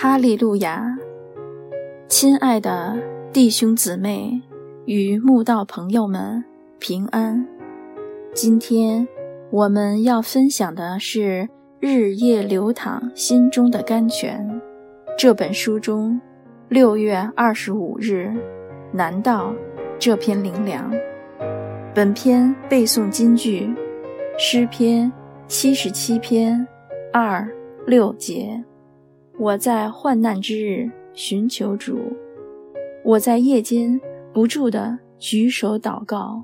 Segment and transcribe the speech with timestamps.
[0.00, 0.96] 哈利路亚！
[2.06, 2.96] 亲爱的
[3.32, 4.40] 弟兄姊妹
[4.84, 6.44] 与慕道朋友们，
[6.78, 7.44] 平安！
[8.32, 9.08] 今天
[9.50, 11.42] 我们要分享的是
[11.80, 14.48] 《日夜流淌心中的甘泉》
[15.18, 16.20] 这本书中
[16.68, 18.32] 六月二十五日，
[18.92, 19.52] 难道
[19.98, 20.88] 这篇灵粮？
[21.92, 23.68] 本篇背诵金句：
[24.38, 25.12] 诗篇
[25.48, 26.64] 七十七篇
[27.12, 27.44] 二
[27.84, 28.62] 六节。
[29.38, 31.96] 我在患难之日寻求主，
[33.04, 34.00] 我在夜间
[34.32, 36.42] 不住地举手祷告，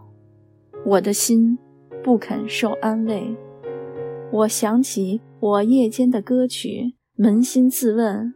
[0.86, 1.58] 我的心
[2.04, 3.36] 不肯受安慰。
[4.30, 8.32] 我想起我夜间的歌曲，扪心自问，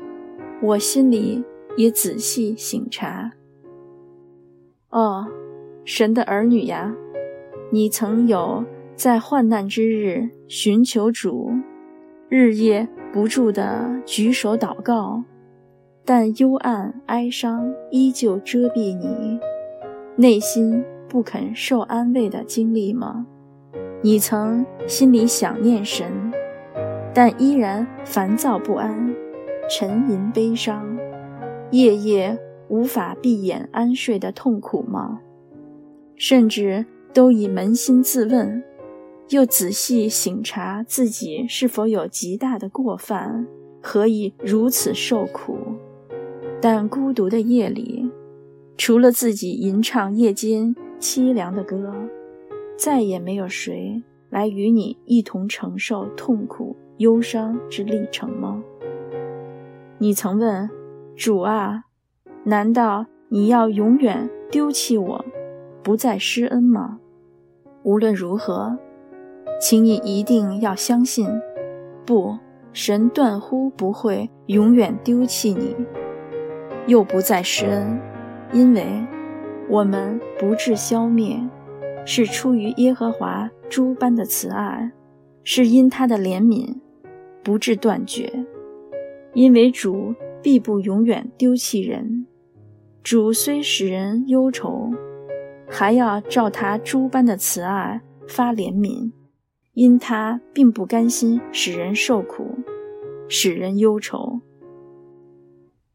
[0.60, 1.44] 我心里
[1.76, 3.30] 也仔细省察。
[4.90, 5.24] 哦，
[5.84, 6.92] 神的儿女呀，
[7.70, 8.64] 你曾有
[8.96, 11.52] 在患难之日寻求主，
[12.28, 12.88] 日夜。
[13.12, 15.22] 不住地举手祷告，
[16.04, 19.40] 但幽暗哀伤依旧遮蔽你，
[20.16, 23.26] 内心不肯受安慰的经历吗？
[24.02, 26.06] 你曾心里想念神，
[27.14, 29.14] 但依然烦躁不安，
[29.68, 30.86] 沉吟悲伤，
[31.70, 35.20] 夜夜无法闭眼安睡的痛苦吗？
[36.16, 36.84] 甚至
[37.14, 38.62] 都已扪心自问。
[39.30, 43.46] 又仔细省察自己是否有极大的过犯，
[43.82, 45.58] 何以如此受苦？
[46.62, 48.10] 但孤独的夜里，
[48.78, 51.94] 除了自己吟唱夜间凄凉的歌，
[52.78, 58.62] 再也没有谁来与你一同承受痛苦忧伤之历程吗？
[59.98, 60.70] 你曾问
[61.14, 61.84] 主啊，
[62.44, 65.22] 难道你要永远丢弃我，
[65.82, 66.98] 不再施恩吗？
[67.82, 68.78] 无论如何。
[69.60, 71.28] 请你一定要相信，
[72.06, 72.38] 不，
[72.72, 75.74] 神断乎不会永远丢弃你，
[76.86, 78.00] 又不再施恩，
[78.52, 78.84] 因为
[79.68, 81.36] 我们不致消灭，
[82.06, 84.92] 是出于耶和华诸般的慈爱，
[85.42, 86.76] 是因他的怜悯，
[87.42, 88.32] 不致断绝。
[89.34, 92.26] 因为主必不永远丢弃人，
[93.02, 94.90] 主虽使人忧愁，
[95.68, 99.10] 还要照他诸般的慈爱发怜悯。
[99.78, 102.50] 因他并不甘心使人受苦，
[103.28, 104.40] 使人忧愁。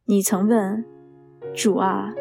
[0.05, 0.85] 你曾问
[1.53, 2.13] 主啊，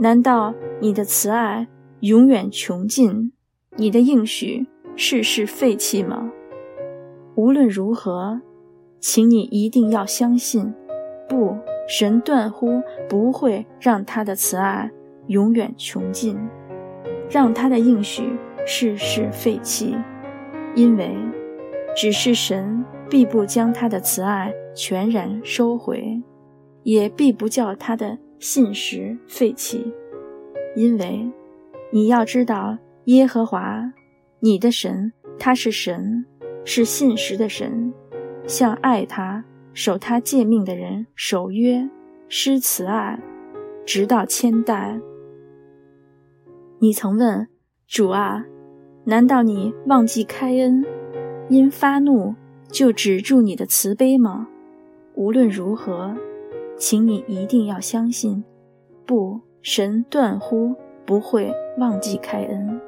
[0.00, 1.68] 难道你的慈爱
[2.00, 3.30] 永远穷尽，
[3.76, 6.32] 你的应许世事废弃吗？
[7.36, 8.40] 无论如何，
[8.98, 10.74] 请你一定要相信，
[11.28, 11.56] 不，
[11.86, 14.90] 神断乎不会让他的慈爱
[15.28, 16.36] 永远穷尽，
[17.30, 18.24] 让他的应许
[18.66, 19.94] 世事废弃。
[20.76, 21.16] 因为，
[21.96, 26.22] 只是神必不将他的慈爱全然收回，
[26.82, 29.92] 也必不叫他的信实废弃。
[30.76, 31.26] 因为，
[31.90, 32.76] 你要知道，
[33.06, 33.90] 耶和华，
[34.40, 36.26] 你的神，他是神，
[36.62, 37.90] 是信实的神，
[38.46, 41.88] 向爱他、守他诫命的人守约、
[42.28, 43.18] 施慈爱，
[43.86, 45.00] 直到千代。
[46.78, 47.48] 你曾问
[47.88, 48.44] 主啊？
[49.08, 50.84] 难道你忘记开恩，
[51.48, 52.34] 因发怒
[52.66, 54.48] 就止住你的慈悲吗？
[55.14, 56.12] 无论如何，
[56.76, 58.42] 请你一定要相信，
[59.06, 60.74] 不，神断乎
[61.04, 62.80] 不会忘记开恩，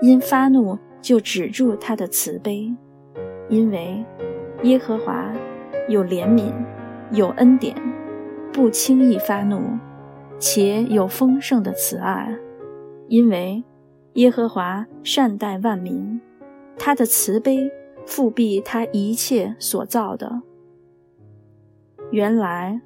[0.00, 2.74] 因发怒就止住他的慈悲，
[3.50, 4.02] 因为
[4.62, 5.30] 耶和华
[5.86, 6.50] 有怜悯，
[7.12, 7.76] 有恩典，
[8.54, 9.60] 不轻易发怒，
[10.38, 12.34] 且有丰盛的慈爱，
[13.08, 13.62] 因为。
[14.14, 16.20] 耶和华善待万民，
[16.76, 17.70] 他的慈悲
[18.04, 20.42] 复庇他一切所造的。
[22.10, 22.80] 原来，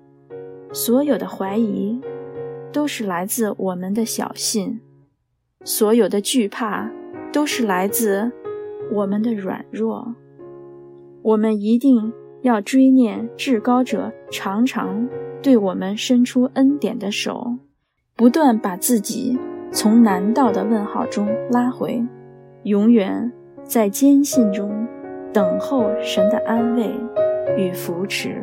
[0.73, 2.01] 所有的怀疑
[2.73, 4.81] 都是来自我们的小信，
[5.65, 6.91] 所有的惧怕
[7.33, 8.31] 都是来自
[8.91, 10.15] 我们的软弱。
[11.23, 12.13] 我们一定
[12.43, 15.09] 要追念至高者常常
[15.41, 17.59] 对我们伸出恩典的手，
[18.17, 19.39] 不断把自己。
[19.73, 22.05] 从难道的问号中拉回，
[22.65, 23.33] 永远
[23.65, 24.87] 在坚信中
[25.33, 26.95] 等候神的安慰
[27.57, 28.37] 与扶持。